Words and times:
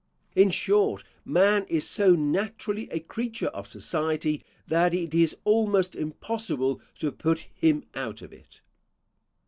In 0.35 0.49
short, 0.49 1.03
man 1.23 1.63
is 1.65 1.87
so 1.87 2.15
naturally 2.15 2.89
a 2.89 3.01
creature 3.01 3.49
of 3.49 3.67
society 3.67 4.43
that 4.65 4.95
it 4.95 5.13
is 5.13 5.37
almost 5.43 5.95
impossible 5.95 6.81
to 6.97 7.11
put 7.11 7.41
him 7.53 7.83
out 7.93 8.23
of 8.23 8.33
it. 8.33 8.61